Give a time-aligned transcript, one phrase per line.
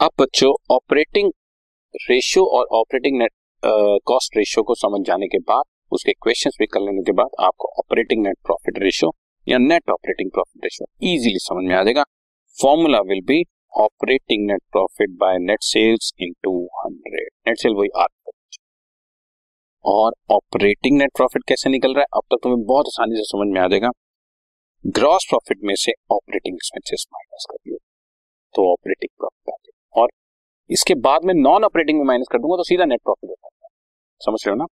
[0.00, 1.30] अब बच्चों operating
[1.94, 3.30] ratio और ऑपरेटिंग नेट
[4.06, 5.62] कॉस्ट रेशियो को समझ जाने के बाद,
[5.92, 9.10] उसके क्वेश्चंस भी कर लेने के बाद आपको ऑपरेटिंग नेट प्रॉफिट रेशियो
[9.46, 12.04] या net operating profit ratio easily समझ में आ जाएगा।
[12.58, 13.42] Formula will be
[13.76, 16.12] operating net profit by net sales
[16.44, 18.08] into hundred net sale वही आर
[19.84, 22.06] और ऑपरेटिंग नेट प्रॉफिट कैसे निकल रहा है?
[22.14, 23.90] अब तक तुम्हें बहुत आसानी से समझ में आ जाएगा।
[24.84, 27.78] ग्रॉस प्रॉफिट में से ऑपरेटिंग एक्सपेंसेस माइनस कर दिए
[28.54, 29.35] तो ऑपरेटिंग प्रॉफिट
[30.70, 33.68] इसके बाद में नॉन ऑपरेटिंग में माइनस कर दूँगा तो सीधा नेट प्रॉफिट होता है।
[34.20, 34.66] समझ रहे हो ना?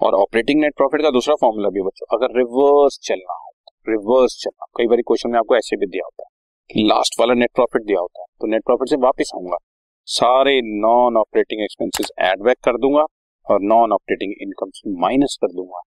[0.00, 3.46] और ऑपरेटिंग नेट प्रॉफिट का दूसरा फॉर्मूला भी बच्चों। अगर रिवर्स चलना हो
[3.86, 6.28] रिवर्स चलना कई बार क्वेश्चन में आपको ऐसे भी दिया होता है
[6.70, 9.56] कि लास्ट वाला नेट प्रॉफिट दिया होता है तो नेट प्रॉफिट से वापस आऊँगा।
[10.08, 13.04] सारे non operating expenses add back कर दूँगा
[13.46, 15.80] और नॉन ऑपरेटिंग इनकम से माइनस कर दूँगा।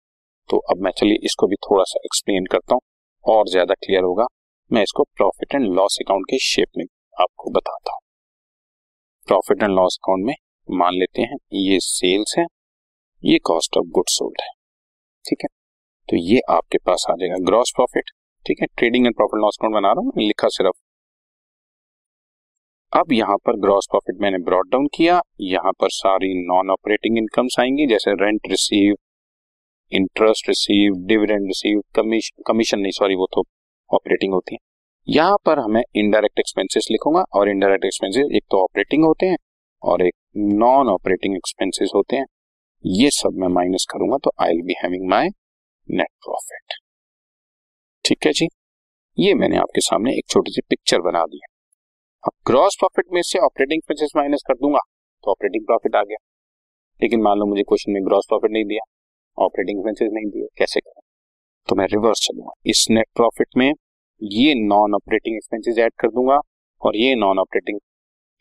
[0.50, 2.82] तो अब मैं चलिए इसको भी थोड़ा सा एक्सप्लेन करता हूँ,
[3.26, 4.26] और ज़्यादा क्लियर होगा।
[4.72, 6.86] मैं इसको प्रॉफिट एंड लॉस अकाउंट के शेप में
[7.18, 8.01] आपको बताता हूँ।
[9.32, 10.34] प्रॉफिट एंड लॉस अकाउंट में
[10.70, 12.46] मान लेते हैं, ये सेल्स है,
[13.24, 14.48] ये कॉस्ट ऑफ़ गुड सोल्ड है,
[15.26, 15.48] ठीक है?
[16.10, 18.10] तो ये आपके पास आ जाएगा ग्रॉस प्रॉफिट
[18.46, 18.68] ठीक है?
[18.78, 20.78] Trading and profit loss account बना रहा हूँ, लिखा सिर्फ़।
[22.94, 27.60] अब यहाँ पर ग्रॉस प्रॉफिट मैंने ब्रॉड डाउन किया, यहाँ पर सारी नॉन ऑपरेटिंग इनकम्स
[27.60, 28.96] आएँगी, जैसे rent receive
[29.92, 33.44] interest receive dividend receive commission नहीं सॉरी वो तो
[33.90, 34.60] ऑपरेटिंग होती है।
[35.08, 39.38] यहाँ पर हमें इनडायरेक्ट एक्सपेंसेस लिखूँगा और इनडायरेक्ट एक्सपेंसेस एक तो ऑपरेटिंग होते हैं
[39.84, 42.26] और एक नॉन ऑपरेटिंग एक्सपेंसेस होते हैं।
[42.86, 45.30] ये सब मैं माइनस करूँगा तो I will be having my
[45.90, 46.74] net profit
[48.06, 48.48] ठीक है जी?
[49.18, 51.48] ये मैंने आपके सामने एक छोटी सी पिक्चर बना दी है।
[52.24, 54.80] अब ग्रॉस प्रॉफिट में से ऑपरेटिंग एक्सपेंसेस माइनस कर दूँगा
[55.24, 56.18] तो ऑपरेटिंग प्रॉफिट आ गया।
[57.00, 58.82] लेकिन मान लो मुझे क्वेश्चन में ग्रॉस प्रॉफिट नहीं दिया
[59.38, 61.02] ऑपरेटिंग एक्सपेंसेस नहीं दिए, कैसे करें?
[61.68, 63.72] तो मैं रिवर्स चलूँगा। इस नेट प्रॉफिट में
[64.22, 66.36] ये नॉन ऑपरेटिंग एक्सपेंसेस ऐड कर दूँगा
[66.82, 67.80] और ये नॉन ऑपरेटिंग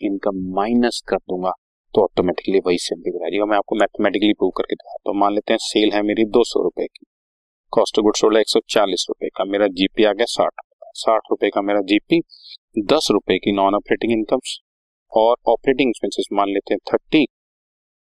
[0.00, 1.52] इनकम माइनस कर दूँगा
[1.94, 5.52] तो ऑटोमेटिकली वही सिंपल आ जाएगा मैं आपको मैथमेटिकली प्रूव करके दिखा तो मान लेते
[5.52, 7.06] हैं सेल है मेरी दो सौ रुपए की।
[7.72, 10.62] कॉस्ट ऑफ़ गुड्स सोल्ड एक सौ चालीस रुपए का। मेरा जीपी आ गया साठ
[10.96, 12.20] साठ रुपए का मेरा जीपी
[12.92, 14.40] दस रुपए की नॉन ऑपरेटिंग इनकम
[15.12, 17.26] और ऑपरेटिंग एक्सपेंसेस मान लेते हैं थर्टी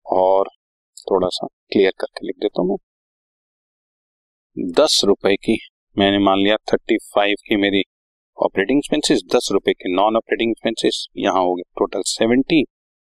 [0.06, 0.48] और
[1.06, 2.76] थोड़ा सा क्लियर करके लिख देता हूँ मैं।
[4.78, 5.58] दस रुपए की
[5.96, 7.82] मैंने मान लिया थर्टी फाइव की मेरी
[8.38, 12.62] ऑपरेटिंग एक्सपेंसेस दस रुपए के नॉन ऑपरेटिंग एक्सपेंसेस यहाँ हो गए टोटल सेवेंटी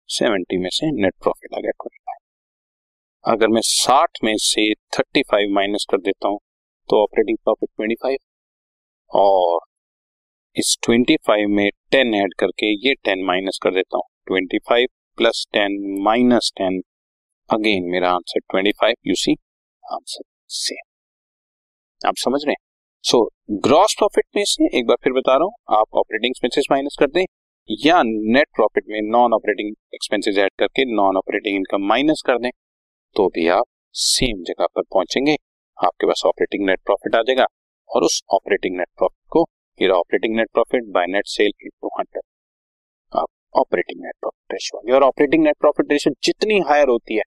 [0.09, 4.63] सेवेंटी में से नेट प्रॉफिट आ गया ट्वेंटी फाइव अगर मैं साठ में से
[4.97, 6.39] थर्टी फाइव माइनस कर देता हूँ
[6.89, 8.17] तो ऑपरेटिंग प्रॉफिट ट्वेंटी फाइव
[9.11, 9.59] और
[10.55, 14.87] इस ट्वेंटी फाइव में टेन ऐड करके ये टेन माइनस कर देता हूँ। Twenty five
[15.17, 16.81] plus ten minus ten
[17.49, 19.33] again मेरा answer twenty five you see
[19.83, 20.23] answer
[20.55, 22.68] same आप समझ रहे हैं?
[23.03, 23.19] सो
[23.65, 27.07] ग्रॉस प्रॉफिट में से एक बार फिर बता रहा हूँ, आप ऑपरेटिंग एक्सपेंसेस माइनस कर
[27.09, 27.23] दें,
[27.69, 32.49] या नेट प्रॉफिट में नॉन ऑपरेटिंग एक्सपेंसेस ऐड करके नॉन ऑपरेटिंग इनकम माइनस कर दें
[33.15, 33.65] तो भी आप
[33.95, 35.35] सेम जगह पर पहुँचेंगे।
[35.77, 37.45] आपके पास ऑपरेटिंग नेट प्रॉफिट आ जाएगा
[37.89, 39.45] और उस ऑपरेटिंग नेट प्रॉफिट को
[39.97, 42.23] operating net profit by net sale into hundred
[43.13, 47.23] आप ऑपरेटिंग नेट प्रॉफिट रेशियो और ऑपरेटिंग नेट प्रॉफिट रेशियो जितनी हायर होती है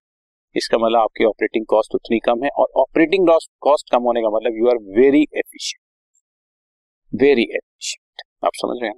[0.54, 3.28] इसका मतलब आपकी ऑपरेटिंग कॉस्ट उतनी कम है और ऑपरेटिंग
[3.60, 5.80] कॉस्ट कम होने का मतलब you are very efficient
[7.12, 8.96] very efficient आप समझ रहे हैं?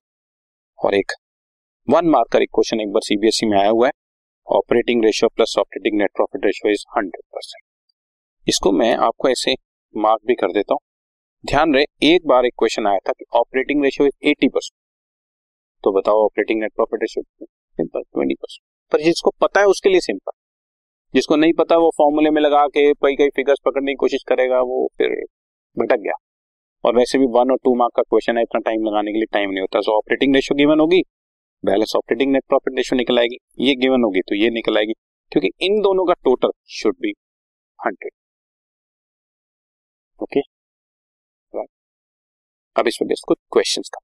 [0.78, 1.12] और एक
[1.88, 3.92] वन मार्क का एक क्वेश्चन एक बार सीबीएसई e में आया हुआ है.
[4.48, 7.62] Operating ratio plus operating net profit ratio is hundred percent
[8.46, 9.54] इसको मैं आपको ऐसे
[9.94, 10.80] मार्क भी कर देता हूँ.
[11.44, 14.78] ध्यान रहे, एक बार एक क्वेश्चन आया था कि operating ratio is eighty percent
[15.84, 20.00] तो बताओ operating net profit ratio simple twenty percent पर जिसको पता है उसके लिए
[20.00, 20.32] सिंपल
[21.14, 24.60] जिसको नहीं पता, वो फॉर्मूले में लगा के कई कई फिगर्स पकड़ने की कोशिश करेगा,
[24.62, 25.10] वो फिर
[25.76, 26.14] भटक गया।
[26.84, 29.26] और वैसे भी वन और टू मार्क का क्वेश्चन है, इतना टाइम लगाने के लिए
[29.32, 31.02] टाइम नहीं होता। सो ऑपरेटिंग रेशियो गिवन होगी
[31.64, 34.92] balance operating net profit ratio निकल आएगी ये गिवन होगी तो ये निकल आएगी
[35.32, 37.12] क्योंकि इन दोनों का total should be
[37.78, 38.12] hundred
[40.20, 40.40] okay
[42.76, 44.03] अब इस वजह क्वेश्चन का।